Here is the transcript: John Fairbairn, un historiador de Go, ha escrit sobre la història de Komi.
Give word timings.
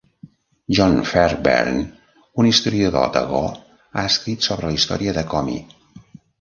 John 0.77 0.95
Fairbairn, 1.09 1.77
un 2.45 2.49
historiador 2.53 3.13
de 3.19 3.23
Go, 3.35 3.43
ha 3.91 4.09
escrit 4.15 4.51
sobre 4.51 4.69
la 4.75 4.81
història 4.81 5.19
de 5.21 5.29
Komi. 5.37 5.63